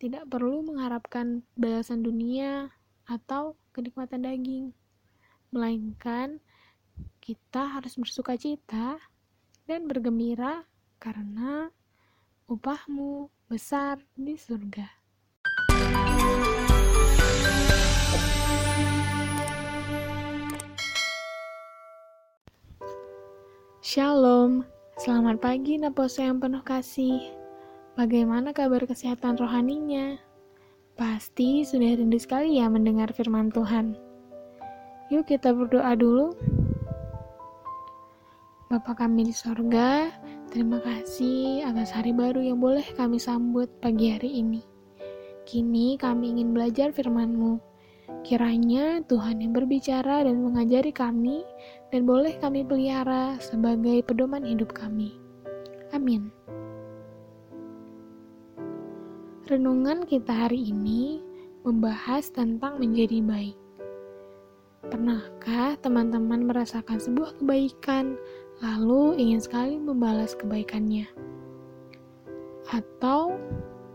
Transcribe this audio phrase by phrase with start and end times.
[0.00, 2.72] tidak perlu mengharapkan balasan dunia
[3.04, 4.72] atau kenikmatan daging,
[5.52, 6.40] melainkan
[7.20, 8.96] kita harus bersuka cita
[9.68, 10.64] dan bergembira
[10.96, 11.68] karena
[12.48, 14.88] upahmu besar di surga.
[23.84, 24.64] Shalom,
[24.96, 27.39] selamat pagi Naposo yang penuh kasih.
[27.98, 30.14] Bagaimana kabar kesehatan rohaninya?
[30.94, 33.98] Pasti sudah rindu sekali ya mendengar firman Tuhan.
[35.10, 36.30] Yuk kita berdoa dulu.
[38.70, 40.06] Bapa kami di sorga,
[40.54, 44.62] terima kasih atas hari baru yang boleh kami sambut pagi hari ini.
[45.42, 47.58] Kini kami ingin belajar firman-Mu.
[48.22, 51.42] Kiranya Tuhan yang berbicara dan mengajari kami
[51.90, 55.18] dan boleh kami pelihara sebagai pedoman hidup kami.
[55.90, 56.30] Amin.
[59.50, 61.18] Renungan kita hari ini
[61.66, 63.58] membahas tentang menjadi baik.
[64.86, 68.14] Pernahkah teman-teman merasakan sebuah kebaikan,
[68.62, 71.10] lalu ingin sekali membalas kebaikannya?
[72.70, 73.42] Atau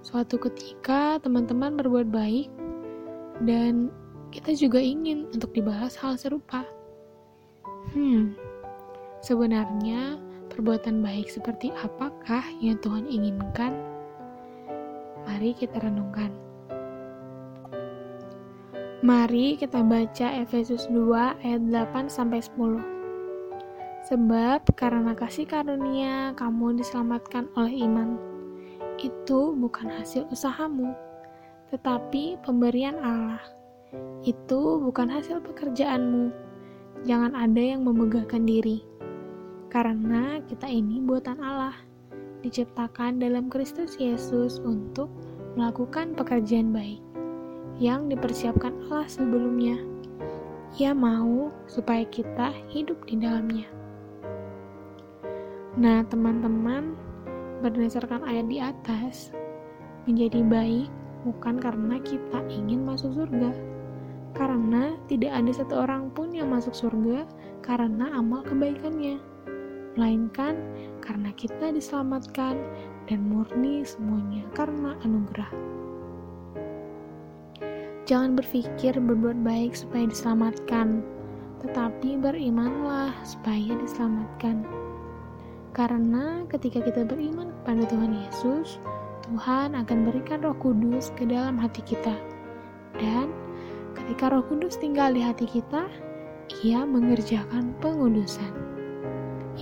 [0.00, 2.48] suatu ketika teman-teman berbuat baik
[3.44, 3.92] dan
[4.32, 6.64] kita juga ingin untuk dibalas hal serupa.
[7.92, 8.32] Hmm,
[9.20, 10.16] sebenarnya
[10.48, 13.91] perbuatan baik seperti apakah yang Tuhan inginkan?
[15.22, 16.34] Mari kita renungkan.
[19.02, 22.78] Mari kita baca Efesus 2 ayat 8 sampai 10.
[24.06, 28.18] Sebab karena kasih karunia kamu diselamatkan oleh iman.
[28.98, 30.94] Itu bukan hasil usahamu,
[31.70, 33.42] tetapi pemberian Allah
[34.22, 36.30] itu bukan hasil pekerjaanmu.
[37.02, 38.86] Jangan ada yang memegahkan diri.
[39.66, 41.74] Karena kita ini buatan Allah,
[42.42, 45.08] diciptakan dalam Kristus Yesus untuk
[45.54, 47.00] melakukan pekerjaan baik
[47.78, 49.78] yang dipersiapkan Allah sebelumnya.
[50.80, 53.68] Ia mau supaya kita hidup di dalamnya.
[55.76, 56.96] Nah, teman-teman,
[57.64, 59.32] berdasarkan ayat di atas,
[60.04, 60.88] menjadi baik
[61.22, 63.54] bukan karena kita ingin masuk surga,
[64.34, 67.24] karena tidak ada satu orang pun yang masuk surga
[67.62, 69.20] karena amal kebaikannya,
[69.94, 70.58] melainkan
[71.02, 72.58] karena kita diselamatkan
[73.10, 75.50] dan murni semuanya karena anugerah.
[78.06, 81.06] Jangan berpikir berbuat baik supaya diselamatkan,
[81.62, 84.66] tetapi berimanlah supaya diselamatkan.
[85.72, 88.82] Karena ketika kita beriman kepada Tuhan Yesus,
[89.24, 92.12] Tuhan akan berikan Roh Kudus ke dalam hati kita,
[92.98, 93.30] dan
[94.02, 95.86] Ketika Roh Kudus tinggal di hati kita,
[96.64, 98.71] Ia mengerjakan pengudusan.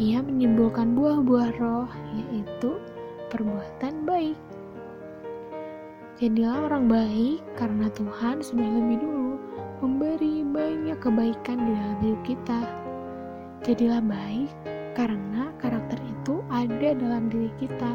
[0.00, 1.84] Ia menimbulkan buah-buah roh,
[2.16, 2.80] yaitu
[3.28, 4.40] perbuatan baik.
[6.16, 9.36] Jadilah orang baik karena Tuhan sudah lebih dulu
[9.84, 12.60] memberi banyak kebaikan di dalam hidup kita.
[13.60, 14.48] Jadilah baik
[14.96, 17.92] karena karakter itu ada dalam diri kita.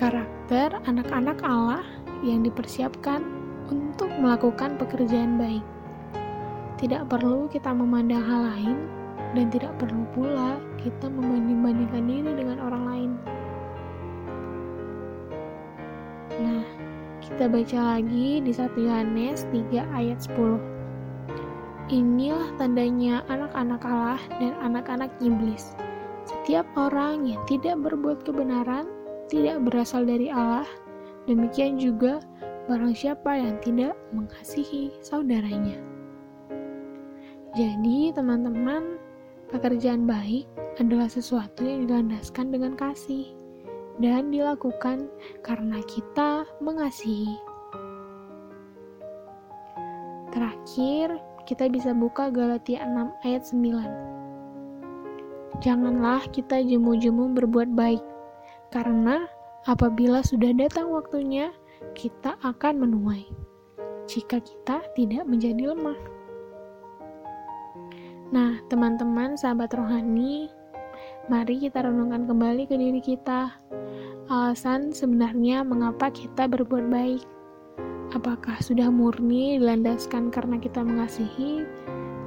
[0.00, 1.84] Karakter anak-anak Allah
[2.24, 3.20] yang dipersiapkan
[3.68, 5.64] untuk melakukan pekerjaan baik.
[6.80, 8.97] Tidak perlu kita memandang hal lain
[9.36, 13.10] dan tidak perlu pula kita membanding-bandingkan diri dengan orang lain.
[16.38, 16.64] Nah,
[17.18, 20.60] kita baca lagi di 1 Yohanes 3 ayat 10.
[21.88, 25.72] Inilah tandanya anak-anak Allah dan anak-anak iblis.
[26.28, 28.84] Setiap orang yang tidak berbuat kebenaran
[29.32, 30.68] tidak berasal dari Allah,
[31.24, 32.20] demikian juga
[32.68, 35.80] barang siapa yang tidak mengasihi saudaranya.
[37.56, 39.00] Jadi, teman-teman,
[39.48, 40.44] pekerjaan baik
[40.78, 43.32] adalah sesuatu yang dilandaskan dengan kasih
[43.98, 45.10] dan dilakukan
[45.42, 47.34] karena kita mengasihi.
[50.30, 55.64] Terakhir, kita bisa buka Galatia 6 ayat 9.
[55.64, 58.04] Janganlah kita jemu-jemu berbuat baik,
[58.70, 59.26] karena
[59.66, 61.50] apabila sudah datang waktunya,
[61.98, 63.26] kita akan menuai
[64.08, 66.17] jika kita tidak menjadi lemah.
[68.28, 70.52] Nah, teman-teman, sahabat rohani,
[71.32, 73.56] mari kita renungkan kembali ke diri kita.
[74.28, 77.24] Alasan sebenarnya mengapa kita berbuat baik.
[78.12, 81.64] Apakah sudah murni dilandaskan karena kita mengasihi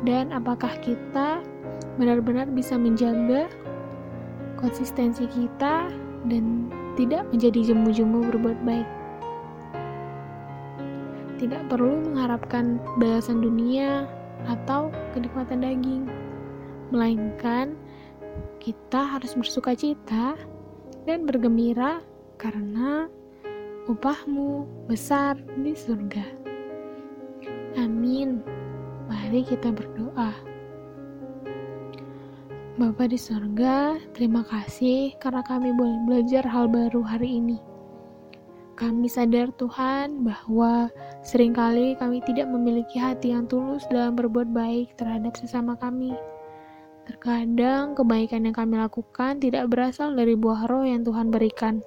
[0.02, 1.46] dan apakah kita
[2.02, 3.46] benar-benar bisa menjaga
[4.58, 5.86] konsistensi kita
[6.26, 8.90] dan tidak menjadi jemu-jemu berbuat baik
[11.42, 14.06] tidak perlu mengharapkan balasan dunia
[14.50, 16.06] atau kenikmatan daging,
[16.90, 17.76] melainkan
[18.62, 20.38] kita harus bersuka cita
[21.10, 22.02] dan bergembira
[22.38, 23.10] karena
[23.90, 26.26] upahmu besar di surga.
[27.78, 28.44] Amin.
[29.10, 30.32] Mari kita berdoa.
[32.80, 37.71] Bapa di surga, terima kasih karena kami boleh belajar hal baru hari ini.
[38.80, 40.90] Kami sadar Tuhan bahwa
[41.22, 46.18] sering kali kami tidak memiliki hati yang tulus dalam berbuat baik terhadap sesama kami.
[47.06, 51.84] Terkadang kebaikan yang kami lakukan tidak berasal dari buah roh yang Tuhan berikan.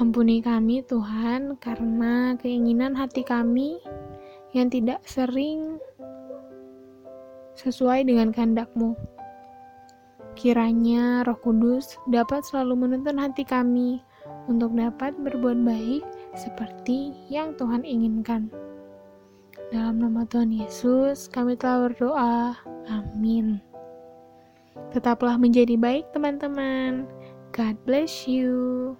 [0.00, 3.84] Ampuni kami Tuhan karena keinginan hati kami
[4.56, 5.76] yang tidak sering
[7.60, 9.19] sesuai dengan kehendak-Mu.
[10.40, 14.00] Kiranya Roh Kudus dapat selalu menuntun hati kami
[14.48, 16.00] untuk dapat berbuat baik
[16.32, 18.48] seperti yang Tuhan inginkan.
[19.68, 22.56] Dalam nama Tuhan Yesus, kami telah berdoa.
[22.88, 23.60] Amin.
[24.96, 27.04] Tetaplah menjadi baik, teman-teman.
[27.52, 28.96] God bless you.